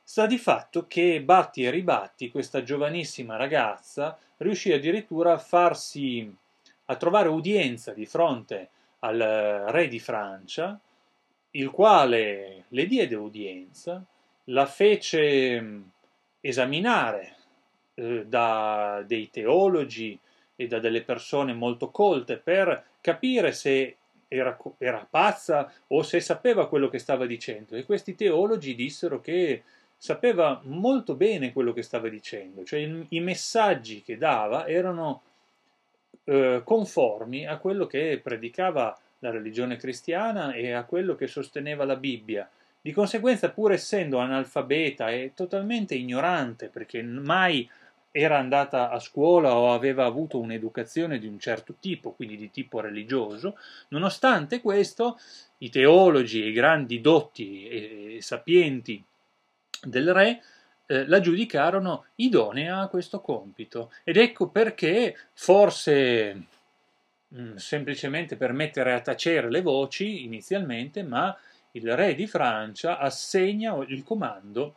Sta 0.04 0.28
di 0.28 0.38
fatto 0.38 0.86
che 0.88 1.22
batti 1.22 1.64
e 1.64 1.72
ribatti 1.72 2.30
questa 2.30 2.64
giovanissima 2.64 3.36
ragazza 3.36 4.18
riuscì 4.38 4.72
addirittura 4.72 5.34
a 5.34 5.38
farsi 5.38 6.34
a 6.86 6.96
trovare 6.96 7.30
udienza 7.30 7.94
di 7.94 8.06
fronte 8.06 8.70
al 9.00 9.18
re 9.68 9.88
di 9.88 10.00
Francia, 10.00 10.80
il 11.52 11.72
quale 11.72 12.66
le 12.68 12.86
diede 12.86 13.16
udienza, 13.16 14.04
la 14.46 14.66
fece 14.66 15.82
esaminare 16.42 17.36
eh, 17.94 18.26
da 18.26 19.04
dei 19.06 19.30
teologi 19.30 20.20
e 20.62 20.68
da 20.68 20.80
delle 20.80 21.02
persone 21.02 21.54
molto 21.54 21.90
colte 21.90 22.38
per 22.38 22.84
capire 23.02 23.52
se 23.52 23.96
era, 24.28 24.58
era, 24.78 25.06
pazza 25.10 25.72
o 25.88 26.04
se 26.04 26.20
sapeva 26.20 26.70
quello 26.70 26.88
che 26.88 27.00
stava 27.00 27.26
dicendo. 27.26 27.76
E 27.76 27.84
questi 27.84 28.16
teologi 28.16 28.76
dissero 28.76 29.20
che 29.20 29.64
sapeva 29.98 30.62
molto 30.64 31.16
bene 31.16 31.52
quello 31.52 31.74
che 31.74 31.82
stava 31.82 32.08
dicendo, 32.08 32.64
cioè 32.64 32.80
il, 32.80 33.06
i 33.10 33.20
messaggi 33.20 34.02
che 34.02 34.18
dava 34.18 34.68
erano 34.68 35.22
eh, 36.24 36.62
conformi 36.64 37.46
a 37.46 37.58
quello 37.58 37.86
che 37.86 38.20
predicava 38.24 38.98
la 39.20 39.30
religione 39.30 39.76
cristiana 39.76 40.54
e 40.54 40.72
a 40.72 40.86
quello 40.86 41.16
che 41.16 41.28
sosteneva 41.28 41.86
la 41.86 41.96
Bibbia. 41.96 42.50
Di 42.82 42.94
conseguenza, 42.94 43.52
pur 43.52 43.74
essendo 43.74 44.18
analfabeta 44.18 45.12
e 45.12 45.34
totalmente 45.36 45.94
ignorante, 45.94 46.68
perché 46.70 47.04
mai 47.04 47.70
era 48.12 48.38
andata 48.38 48.90
a 48.90 49.00
scuola 49.00 49.56
o 49.56 49.74
aveva 49.74 50.06
avuto 50.06 50.40
un'educazione 50.40 51.18
di 51.18 51.28
un 51.28 51.40
certo 51.40 51.76
tipo, 51.80 52.12
quindi 52.12 52.36
di 52.36 52.52
tipo 52.52 52.82
religioso, 52.82 53.58
nonostante 53.90 54.62
questo 54.62 55.18
i 55.60 55.70
teologi 55.70 56.44
e 56.44 56.48
i 56.48 56.54
grandi 56.54 57.00
dotti 57.00 57.68
e, 57.68 58.18
sapienti 58.22 59.04
del 59.84 60.14
re 60.14 60.42
eh, 60.86 61.08
la 61.08 61.22
giudicarono 61.22 62.06
idonea 62.16 62.82
a 62.82 62.88
questo 62.88 63.22
compito. 63.22 63.92
Ed 64.04 64.18
ecco 64.18 64.50
perché 64.50 65.16
forse 65.34 66.34
mh, 67.30 67.42
mm, 67.42 67.56
semplicemente 67.56 68.36
per 68.36 68.52
mettere 68.52 68.94
a 68.94 69.00
tacere 69.00 69.50
le 69.50 69.62
voci 69.62 70.26
inizialmente, 70.26 71.02
ma 71.04 71.36
il 71.72 71.96
re 71.96 72.14
di 72.14 72.28
Francia 72.28 72.98
assegna 72.98 73.74
il 73.88 74.04
comando 74.04 74.76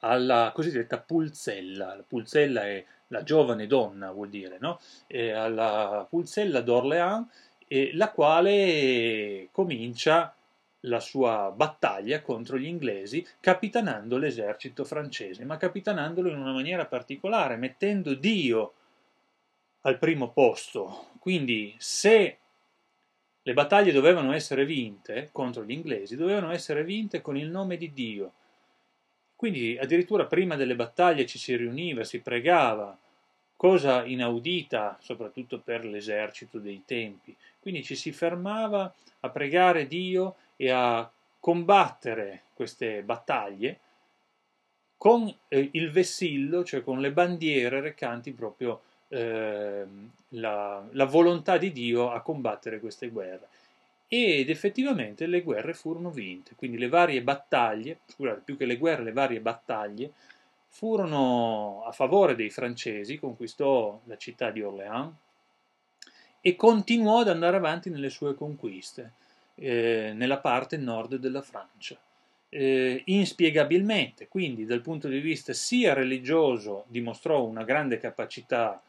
alla 0.00 0.52
cosiddetta 0.54 0.98
pulzella. 0.98 1.94
La 1.94 2.04
pulzella 2.06 2.66
è 2.66 2.84
la 3.08 3.22
giovane 3.22 3.66
donna, 3.66 4.12
vuol 4.12 4.28
dire, 4.28 4.58
no? 4.60 4.80
E 5.06 5.30
alla 5.30 6.06
pulzella 6.08 6.60
d'Orléans, 6.60 7.26
eh, 7.66 7.90
la 7.94 8.10
quale 8.10 9.48
comincia 9.52 10.32
la 10.82 11.00
sua 11.00 11.52
battaglia 11.54 12.22
contro 12.22 12.56
gli 12.56 12.66
inglesi 12.66 13.26
capitanando 13.40 14.16
l'esercito 14.16 14.84
francese, 14.84 15.44
ma 15.44 15.56
capitanandolo 15.56 16.30
in 16.30 16.38
una 16.38 16.52
maniera 16.52 16.86
particolare, 16.86 17.56
mettendo 17.56 18.14
Dio 18.14 18.72
al 19.82 19.98
primo 19.98 20.30
posto. 20.30 21.08
Quindi 21.18 21.74
se 21.78 22.38
le 23.42 23.54
battaglie 23.54 23.92
dovevano 23.92 24.32
essere 24.32 24.64
vinte 24.64 25.30
contro 25.32 25.64
gli 25.64 25.72
inglesi, 25.72 26.16
dovevano 26.16 26.52
essere 26.52 26.84
vinte 26.84 27.20
con 27.20 27.36
il 27.36 27.48
nome 27.48 27.76
di 27.76 27.92
Dio, 27.92 28.32
quindi 29.38 29.78
addirittura 29.80 30.26
prima 30.26 30.56
delle 30.56 30.74
battaglie 30.74 31.24
ci 31.24 31.38
si 31.38 31.54
riuniva, 31.54 32.02
si 32.02 32.18
pregava, 32.18 32.98
cosa 33.54 34.04
inaudita 34.04 34.98
soprattutto 35.00 35.60
per 35.60 35.84
l'esercito 35.84 36.58
dei 36.58 36.82
tempi. 36.84 37.36
Quindi 37.60 37.84
ci 37.84 37.94
si 37.94 38.10
fermava 38.10 38.92
a 39.20 39.28
pregare 39.28 39.86
Dio 39.86 40.34
e 40.56 40.70
a 40.70 41.08
combattere 41.38 42.46
queste 42.52 43.02
battaglie 43.02 43.78
con 44.96 45.32
eh, 45.46 45.68
il 45.70 45.92
vessillo, 45.92 46.64
cioè 46.64 46.82
con 46.82 47.00
le 47.00 47.12
bandiere 47.12 47.80
recanti 47.80 48.32
proprio 48.32 48.80
eh, 49.06 49.86
la, 50.30 50.84
la 50.90 51.04
volontà 51.04 51.58
di 51.58 51.70
Dio 51.70 52.10
a 52.10 52.20
combattere 52.22 52.80
queste 52.80 53.08
guerre 53.08 53.46
ed 54.08 54.48
effettivamente 54.48 55.26
le 55.26 55.42
guerre 55.42 55.74
furono 55.74 56.10
vinte, 56.10 56.54
quindi 56.56 56.78
le 56.78 56.88
varie 56.88 57.22
battaglie, 57.22 57.98
scusate, 58.06 58.40
più 58.42 58.56
che 58.56 58.64
le 58.64 58.78
guerre, 58.78 59.04
le 59.04 59.12
varie 59.12 59.40
battaglie 59.40 60.12
furono 60.68 61.82
a 61.86 61.92
favore 61.92 62.34
dei 62.34 62.50
francesi, 62.50 63.18
conquistò 63.18 64.00
la 64.04 64.16
città 64.16 64.50
di 64.50 64.62
Orléans 64.62 65.12
e 66.40 66.56
continuò 66.56 67.20
ad 67.20 67.28
andare 67.28 67.56
avanti 67.56 67.90
nelle 67.90 68.10
sue 68.10 68.34
conquiste 68.34 69.12
eh, 69.56 70.12
nella 70.14 70.38
parte 70.38 70.76
nord 70.76 71.16
della 71.16 71.42
Francia. 71.42 71.98
Eh, 72.50 73.02
inspiegabilmente, 73.06 74.28
quindi 74.28 74.64
dal 74.64 74.80
punto 74.80 75.08
di 75.08 75.20
vista 75.20 75.52
sia 75.52 75.92
religioso 75.92 76.84
dimostrò 76.86 77.44
una 77.44 77.64
grande 77.64 77.98
capacità 77.98 78.80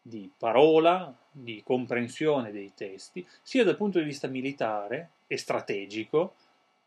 di 0.00 0.30
parola, 0.38 1.12
di 1.42 1.62
comprensione 1.64 2.50
dei 2.50 2.72
testi, 2.74 3.26
sia 3.42 3.64
dal 3.64 3.76
punto 3.76 3.98
di 3.98 4.04
vista 4.04 4.28
militare 4.28 5.10
e 5.26 5.36
strategico, 5.36 6.34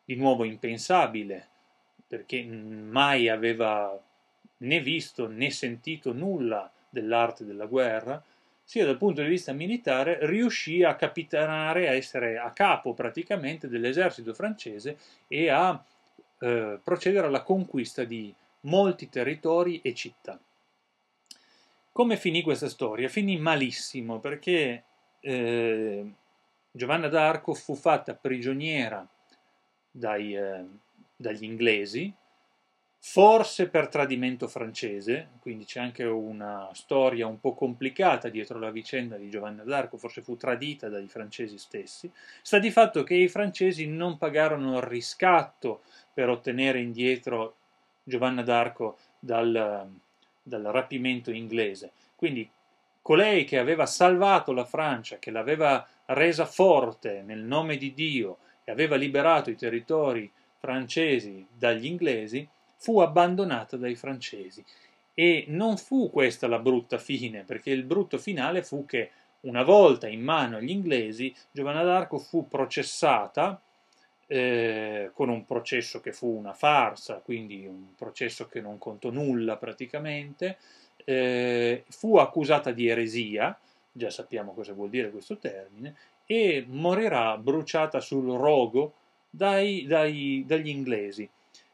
di 0.03 0.15
nuovo 0.15 0.43
impensabile, 0.43 1.47
perché 2.07 2.43
mai 2.43 3.29
aveva 3.29 3.97
né 4.57 4.79
visto 4.81 5.27
né 5.27 5.49
sentito 5.49 6.11
nulla 6.11 6.69
dell'arte 6.89 7.45
della 7.45 7.65
guerra, 7.65 8.21
sia 8.63 8.85
dal 8.85 8.97
punto 8.97 9.21
di 9.21 9.27
vista 9.27 9.53
militare, 9.53 10.19
riuscì 10.21 10.83
a 10.83 10.95
capitanare, 10.95 11.89
a 11.89 11.93
essere 11.93 12.37
a 12.37 12.51
capo 12.51 12.93
praticamente 12.93 13.67
dell'esercito 13.67 14.33
francese 14.33 14.97
e 15.27 15.49
a 15.49 15.83
eh, 16.39 16.79
procedere 16.83 17.27
alla 17.27 17.43
conquista 17.43 18.03
di 18.03 18.33
molti 18.61 19.09
territori 19.09 19.81
e 19.81 19.93
città. 19.93 20.39
Come 22.01 22.17
finì 22.17 22.41
questa 22.41 22.67
storia? 22.67 23.07
Finì 23.09 23.37
malissimo 23.37 24.19
perché 24.19 24.83
eh, 25.19 26.11
Giovanna 26.71 27.07
d'Arco 27.09 27.53
fu 27.53 27.75
fatta 27.75 28.15
prigioniera 28.15 29.07
dai, 29.91 30.35
eh, 30.35 30.65
dagli 31.15 31.43
inglesi, 31.43 32.11
forse 32.97 33.69
per 33.69 33.87
tradimento 33.87 34.47
francese, 34.47 35.33
quindi 35.41 35.65
c'è 35.65 35.79
anche 35.79 36.03
una 36.03 36.71
storia 36.73 37.27
un 37.27 37.39
po' 37.39 37.53
complicata 37.53 38.29
dietro 38.29 38.57
la 38.57 38.71
vicenda 38.71 39.15
di 39.15 39.29
Giovanna 39.29 39.61
d'Arco, 39.61 39.97
forse 39.97 40.23
fu 40.23 40.35
tradita 40.35 40.89
dai 40.89 41.07
francesi 41.07 41.59
stessi, 41.59 42.11
sta 42.41 42.57
di 42.57 42.71
fatto 42.71 43.03
che 43.03 43.13
i 43.13 43.27
francesi 43.27 43.85
non 43.85 44.17
pagarono 44.17 44.77
il 44.77 44.83
riscatto 44.83 45.83
per 46.11 46.29
ottenere 46.29 46.79
indietro 46.79 47.57
Giovanna 48.03 48.41
d'Arco 48.41 48.97
dal, 49.19 49.99
dal 50.41 50.63
rapimento 50.63 51.31
inglese. 51.31 51.91
Quindi 52.15 52.49
colei 53.01 53.45
che 53.45 53.57
aveva 53.57 53.85
salvato 53.85 54.51
la 54.51 54.65
Francia, 54.65 55.17
che 55.19 55.31
l'aveva 55.31 55.85
resa 56.05 56.45
forte 56.45 57.21
nel 57.25 57.39
nome 57.39 57.77
di 57.77 57.93
Dio 57.93 58.37
e 58.63 58.71
aveva 58.71 58.95
liberato 58.95 59.49
i 59.49 59.55
territori 59.55 60.31
francesi 60.57 61.45
dagli 61.57 61.85
inglesi, 61.85 62.47
fu 62.77 62.99
abbandonata 62.99 63.77
dai 63.77 63.95
francesi. 63.95 64.63
E 65.13 65.45
non 65.47 65.77
fu 65.77 66.09
questa 66.09 66.47
la 66.47 66.59
brutta 66.59 66.97
fine, 66.97 67.43
perché 67.43 67.71
il 67.71 67.83
brutto 67.83 68.17
finale 68.17 68.63
fu 68.63 68.85
che 68.85 69.11
una 69.41 69.63
volta 69.63 70.07
in 70.07 70.21
mano 70.21 70.57
agli 70.57 70.69
inglesi, 70.69 71.33
Giovanna 71.51 71.83
d'Arco 71.83 72.19
fu 72.19 72.47
processata 72.47 73.59
eh, 74.31 75.11
con 75.13 75.27
un 75.27 75.45
processo 75.45 75.99
che 75.99 76.13
fu 76.13 76.27
una 76.27 76.53
farsa, 76.53 77.15
quindi 77.15 77.65
un 77.65 77.95
processo 77.97 78.47
che 78.47 78.61
non 78.61 78.77
contò 78.77 79.09
nulla 79.09 79.57
praticamente, 79.57 80.57
eh, 81.03 81.83
fu 81.89 82.15
accusata 82.15 82.71
di 82.71 82.87
eresia, 82.87 83.59
già 83.91 84.09
sappiamo 84.09 84.53
cosa 84.53 84.71
vuol 84.71 84.89
dire 84.89 85.11
questo 85.11 85.35
termine, 85.35 85.95
e 86.25 86.63
morirà 86.65 87.37
bruciata 87.37 87.99
sul 87.99 88.37
rogo 88.37 88.93
dai, 89.29 89.85
dai, 89.85 90.45
dagli 90.47 90.69
inglesi. 90.69 91.29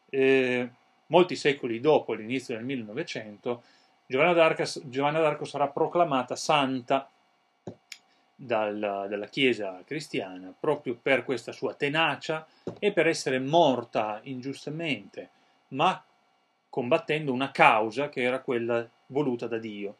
Eh, 0.10 0.68
molti 1.08 1.36
secoli 1.36 1.80
dopo 1.80 2.14
l'inizio 2.14 2.56
del 2.56 2.64
1900, 2.64 3.62
Giovanna 4.08 4.34
d'Arco, 4.34 4.64
Giovanna 4.86 5.20
d'Arco 5.20 5.46
sarà 5.46 5.68
proclamata 5.68 6.36
santa 6.36 7.08
dalla, 8.40 9.08
dalla, 9.08 9.26
Chiesa 9.26 9.82
cristiana 9.84 10.54
proprio 10.58 10.96
per 11.02 11.26
questa 11.26 11.52
sua 11.52 11.74
tenacia 11.74 12.46
e 12.80 12.92
per 12.92 13.08
essere 13.08 13.40
morta 13.40 14.20
ingiustamente, 14.24 15.30
ma 15.70 16.02
combattendo 16.70 17.34
una 17.34 17.50
causa 17.50 18.10
che 18.10 18.22
era 18.22 18.40
quella 18.40 18.88
voluta 19.08 19.48
da 19.48 19.58
Dio. 19.58 19.98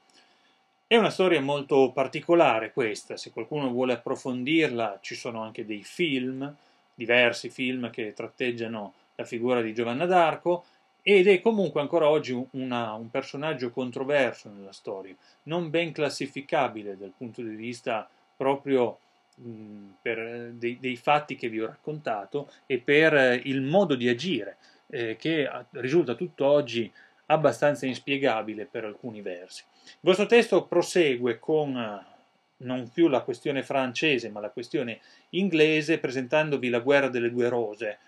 È 0.86 0.96
una 0.96 1.10
storia 1.10 1.42
molto 1.42 1.92
particolare 1.92 2.72
questa, 2.72 3.18
se 3.18 3.32
qualcuno 3.32 3.70
vuole 3.70 3.94
approfondirla 3.94 5.00
ci 5.02 5.16
sono 5.16 5.42
anche 5.42 5.66
dei 5.66 5.84
film, 5.84 6.56
diversi 6.94 7.50
film 7.50 7.90
che 7.90 8.14
tratteggiano 8.14 8.94
la 9.16 9.26
figura 9.26 9.62
di 9.62 9.74
Giovanna 9.74 10.06
d'Arco 10.06 10.64
ed 11.02 11.28
è 11.28 11.42
comunque 11.42 11.82
ancora 11.82 12.10
oggi 12.10 12.40
una, 12.52 12.94
un 12.94 13.10
personaggio 13.10 13.72
controverso 13.72 14.50
nella 14.50 14.72
storia, 14.72 15.16
non 15.44 15.70
ben 15.70 15.92
classificabile 15.92 16.98
dal 16.98 17.14
punto 17.16 17.42
di 17.42 17.56
vista 17.56 18.10
proprio 18.38 19.00
mh, 19.36 19.90
per 20.02 20.20
eh, 20.20 20.52
dei, 20.54 20.78
dei, 20.80 20.96
fatti 20.96 21.36
che 21.36 21.50
vi 21.50 21.60
ho 21.60 21.66
raccontato 21.66 22.50
e 22.66 22.78
per 22.78 23.14
eh, 23.14 23.42
il 23.46 23.62
modo 23.62 23.96
di 23.96 24.08
agire 24.08 24.58
eh, 24.88 25.18
che 25.18 25.50
risulta 25.72 26.14
tutt'oggi 26.14 26.90
abbastanza 27.26 27.86
inspiegabile 27.86 28.66
per 28.66 28.86
alcuni 28.86 29.22
versi. 29.22 29.64
Il 29.84 29.98
vostro 30.00 30.28
testo 30.28 30.66
prosegue 30.66 31.40
con 31.40 31.76
eh, 31.76 32.16
non 32.58 32.90
più 32.90 33.08
la 33.08 33.22
questione 33.22 33.64
francese 33.64 34.30
ma 34.30 34.40
la 34.40 34.50
questione 34.50 35.00
inglese 35.32 36.00
presentandovi 36.00 36.70
la 36.70 36.80
guerra 36.80 37.10
delle 37.10 37.32
due 37.32 37.50
rose. 37.50 38.00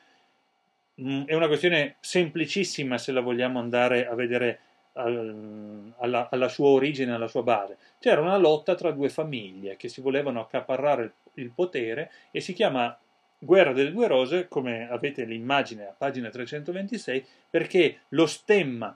È 0.96 1.34
una 1.34 1.48
questione 1.48 1.96
semplicissima 2.02 2.98
se 2.98 3.14
la 3.14 3.22
vogliamo 3.22 3.58
andare 3.58 4.06
a 4.06 4.16
vedere 4.16 4.60
alla, 5.04 6.28
alla, 6.30 6.48
sua 6.50 6.70
origine, 6.70 7.14
alla 7.14 7.28
sua 7.28 7.44
base. 7.44 7.78
C'era 8.00 8.22
una 8.22 8.38
lotta 8.38 8.76
tra 8.76 8.92
due 8.92 9.10
famiglie 9.10 9.78
che 9.78 9.88
si 9.88 10.02
volevano 10.02 10.40
accaparrare 10.42 11.04
il, 11.04 11.12
il 11.36 11.52
potere 11.52 12.12
e 12.32 12.42
si 12.42 12.54
chiama 12.54 12.98
Guerra 13.42 13.72
delle 13.72 13.94
due 13.94 14.08
rose, 14.08 14.50
come 14.50 14.90
avete 14.90 15.24
l'immagine 15.24 15.88
a 15.88 15.96
pagina 15.98 16.30
326, 16.30 17.26
perché 17.50 18.00
lo 18.10 18.26
stemma 18.26 18.96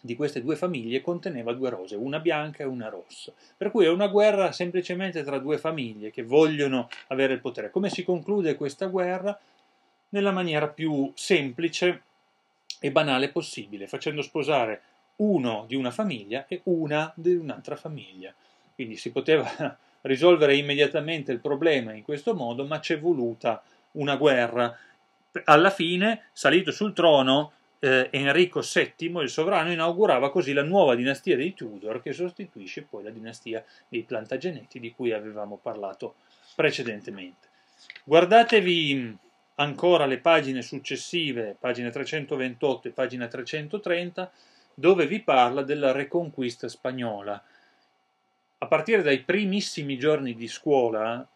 di 0.00 0.16
queste 0.16 0.42
due 0.42 0.56
famiglie 0.56 1.02
conteneva 1.02 1.52
due 1.52 1.68
rose, 1.68 1.94
una 1.94 2.20
bianca 2.20 2.62
e 2.62 2.66
una 2.66 2.88
rossa. 2.88 3.32
Per 3.56 3.70
cui 3.70 3.84
è 3.84 3.90
una 3.90 4.08
guerra 4.08 4.52
semplicemente 4.52 5.22
tra 5.22 5.38
due 5.38 5.58
famiglie 5.58 6.10
che 6.10 6.22
vogliono 6.22 6.88
avere 7.08 7.34
il 7.34 7.40
potere. 7.40 7.70
Come 7.70 7.90
si 7.90 8.02
conclude 8.02 8.54
questa 8.54 8.86
guerra? 8.86 9.38
Nella 10.10 10.30
maniera 10.30 10.68
più 10.68 11.10
semplice 11.14 12.02
e 12.80 12.90
banale 12.90 13.30
possibile, 13.30 13.86
facendo 13.86 14.22
sposare 14.22 14.82
uno 15.16 15.64
di 15.66 15.74
una 15.74 15.90
famiglia 15.90 16.46
e 16.46 16.60
una 16.64 17.12
di 17.14 17.34
un'altra 17.34 17.76
famiglia. 17.76 18.32
Quindi 18.74 18.96
si 18.96 19.10
poteva 19.10 19.46
risolvere 20.02 20.56
immediatamente 20.56 21.32
il 21.32 21.40
problema 21.40 21.92
in 21.92 22.02
questo 22.02 22.34
modo, 22.34 22.64
ma 22.64 22.80
c'è 22.80 22.98
voluta 22.98 23.62
una 23.92 24.16
guerra. 24.16 24.76
Alla 25.44 25.70
fine, 25.70 26.24
salito 26.32 26.70
sul 26.70 26.92
trono, 26.92 27.52
eh, 27.80 28.08
Enrico 28.12 28.60
VII, 28.60 29.18
il 29.20 29.28
sovrano, 29.28 29.70
inaugurava 29.70 30.30
così 30.30 30.52
la 30.52 30.62
nuova 30.62 30.94
dinastia 30.94 31.36
dei 31.36 31.54
Tudor 31.54 32.02
che 32.02 32.12
sostituisce 32.12 32.82
poi 32.82 33.02
la 33.02 33.10
dinastia 33.10 33.64
dei 33.88 34.02
Plantageneti 34.02 34.80
di 34.80 34.92
cui 34.92 35.12
avevamo 35.12 35.58
parlato 35.60 36.14
precedentemente. 36.54 37.48
Guardatevi 38.04 39.18
ancora 39.56 40.06
le 40.06 40.18
pagine 40.18 40.62
successive, 40.62 41.56
pagina 41.58 41.90
328 41.90 42.88
e 42.88 42.90
pagina 42.90 43.26
330, 43.26 44.30
dove 44.74 45.06
vi 45.06 45.22
parla 45.22 45.62
della 45.62 45.92
reconquista 45.92 46.68
spagnola. 46.68 47.42
A 48.58 48.66
partire 48.66 49.02
dai 49.02 49.20
primissimi 49.20 49.96
giorni 49.98 50.34
di 50.34 50.48
scuola 50.48 51.26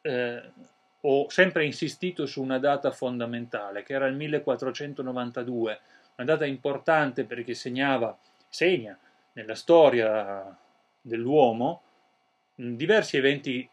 eh, 0.00 0.52
ho 1.00 1.28
sempre 1.28 1.64
insistito 1.64 2.26
su 2.26 2.42
una 2.42 2.58
data 2.58 2.90
fondamentale, 2.90 3.82
che 3.82 3.92
era 3.92 4.06
il 4.06 4.16
1492, 4.16 5.80
una 6.16 6.26
data 6.26 6.44
importante 6.44 7.24
perché 7.24 7.54
segnava, 7.54 8.18
segna 8.48 8.98
nella 9.32 9.54
storia 9.54 10.56
dell'uomo 11.00 11.82
diversi 12.56 13.16
eventi 13.16 13.68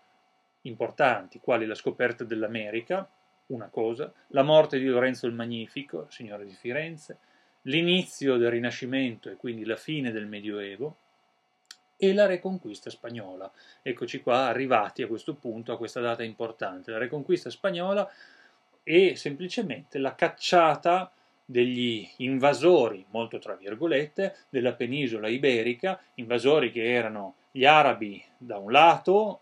importanti, 0.62 1.40
quali 1.40 1.66
la 1.66 1.74
scoperta 1.74 2.24
dell'America, 2.24 3.08
una 3.48 3.68
cosa, 3.70 4.12
la 4.28 4.44
morte 4.44 4.78
di 4.78 4.86
Lorenzo 4.86 5.26
il 5.26 5.34
Magnifico, 5.34 6.08
signore 6.10 6.46
di 6.46 6.54
Firenze, 6.54 7.18
l'inizio 7.66 8.38
del 8.38 8.50
Rinascimento 8.50 9.30
e 9.30 9.36
quindi 9.36 9.66
la 9.66 9.76
fine 9.76 10.12
del 10.12 10.26
Medioevo 10.26 10.98
e 11.98 12.14
la 12.14 12.26
Reconquista 12.26 12.90
spagnola. 12.90 13.52
Eccoci 13.82 14.22
qua 14.22 14.48
arrivati 14.48 15.02
a 15.02 15.08
questo 15.08 15.36
punto, 15.36 15.72
a 15.72 15.78
questa 15.78 16.02
data 16.02 16.24
importante. 16.24 16.92
La 16.92 16.98
Reconquista 16.98 17.50
spagnola 17.50 18.10
è 18.84 19.14
semplicemente 19.16 19.98
la 19.98 20.16
cacciata 20.16 21.12
degli 21.46 22.08
invasori, 22.18 23.06
molto 23.12 23.40
tra 23.40 23.56
virgolette, 23.56 24.36
della 24.50 24.74
penisola 24.74 25.28
iberica, 25.28 26.00
invasori 26.16 26.72
che 26.72 26.92
erano 26.92 27.36
gli 27.52 27.66
arabi 27.66 28.24
da 28.38 28.58
un 28.58 28.72
lato 28.72 29.42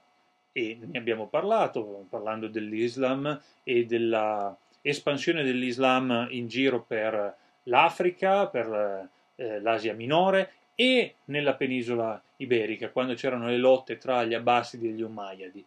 e 0.51 0.77
ne 0.79 0.97
abbiamo 0.97 1.27
parlato 1.27 2.05
parlando 2.09 2.47
dell'Islam 2.47 3.41
e 3.63 3.85
della 3.85 4.55
espansione 4.81 5.43
dell'Islam 5.43 6.27
in 6.29 6.47
giro 6.47 6.83
per 6.83 7.35
l'Africa, 7.63 8.47
per 8.47 9.09
eh, 9.35 9.59
l'Asia 9.59 9.93
minore 9.93 10.51
e 10.75 11.15
nella 11.25 11.53
penisola 11.53 12.21
iberica, 12.37 12.89
quando 12.89 13.13
c'erano 13.13 13.47
le 13.47 13.57
lotte 13.57 13.97
tra 13.97 14.23
gli 14.23 14.33
Abbasidi 14.33 14.87
e 14.87 14.91
gli 14.91 15.01
Umayyadi. 15.01 15.65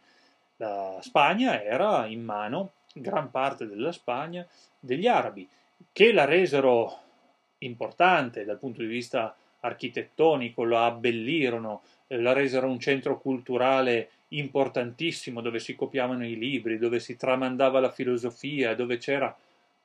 La 0.57 0.99
Spagna 1.01 1.63
era 1.63 2.07
in 2.07 2.25
mano, 2.25 2.73
gran 2.93 3.31
parte 3.31 3.67
della 3.67 3.93
Spagna, 3.93 4.47
degli 4.79 5.07
arabi, 5.07 5.49
che 5.93 6.13
la 6.13 6.25
resero 6.25 7.01
importante 7.59 8.45
dal 8.45 8.59
punto 8.59 8.81
di 8.81 8.87
vista 8.87 9.35
architettonico, 9.61 10.63
lo 10.63 10.79
abbellirono, 10.79 11.83
eh, 12.07 12.21
la 12.21 12.33
resero 12.33 12.69
un 12.69 12.79
centro 12.79 13.19
culturale 13.19 14.11
importantissimo 14.29 15.41
dove 15.41 15.59
si 15.59 15.75
copiavano 15.75 16.27
i 16.27 16.37
libri, 16.37 16.79
dove 16.79 16.99
si 16.99 17.17
tramandava 17.17 17.81
la 17.81 17.91
filosofia, 17.91 18.75
dove 18.75 18.99
c'era 18.99 19.35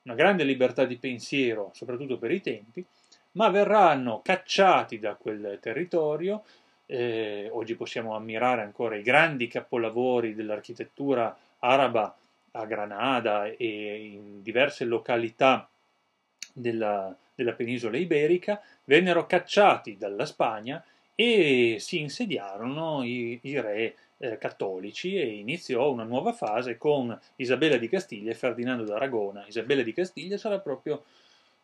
una 0.04 0.14
grande 0.14 0.44
libertà 0.44 0.84
di 0.84 0.96
pensiero, 0.96 1.70
soprattutto 1.74 2.18
per 2.18 2.30
i 2.30 2.40
tempi, 2.40 2.84
ma 3.32 3.48
verranno 3.48 4.20
cacciati 4.22 4.98
da 4.98 5.14
quel 5.14 5.58
territorio. 5.60 6.44
Eh, 6.86 7.48
oggi 7.52 7.74
possiamo 7.74 8.14
ammirare 8.14 8.62
ancora 8.62 8.96
i 8.96 9.02
grandi 9.02 9.46
capolavori 9.46 10.34
dell'architettura 10.34 11.34
araba 11.60 12.14
a 12.52 12.66
Granada 12.66 13.46
e 13.46 14.10
in 14.12 14.42
diverse 14.42 14.84
località 14.84 15.68
della, 16.52 17.16
della 17.34 17.52
penisola 17.52 17.96
iberica, 17.96 18.60
vennero 18.84 19.26
cacciati 19.26 19.96
dalla 19.96 20.26
Spagna 20.26 20.84
e 21.14 21.76
si 21.78 22.00
insediarono 22.00 23.02
i, 23.04 23.38
i 23.42 23.60
re 23.60 23.94
eh, 24.22 24.38
cattolici 24.38 25.16
e 25.16 25.26
iniziò 25.26 25.90
una 25.90 26.04
nuova 26.04 26.32
fase 26.32 26.78
con 26.78 27.18
Isabella 27.36 27.76
di 27.76 27.88
Castiglia 27.88 28.30
e 28.30 28.34
Ferdinando 28.34 28.84
d'Aragona. 28.84 29.44
Isabella 29.48 29.82
di 29.82 29.92
Castiglia 29.92 30.38
sarà 30.38 30.60
proprio 30.60 31.02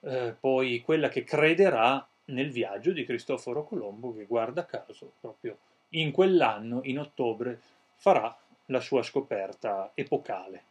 eh, 0.01 0.35
poi 0.39 0.81
quella 0.81 1.09
che 1.09 1.23
crederà 1.23 2.05
nel 2.27 2.51
viaggio 2.51 2.91
di 2.91 3.05
Cristoforo 3.05 3.65
Colombo 3.65 4.13
che 4.13 4.25
guarda 4.25 4.67
caso 4.67 5.13
proprio 5.21 5.57
in 5.91 6.11
quell'anno, 6.11 6.81
in 6.83 6.99
ottobre, 6.99 7.61
farà 7.95 8.37
la 8.67 8.81
sua 8.81 9.05
scoperta 9.05 9.93
epocale. 9.95 10.63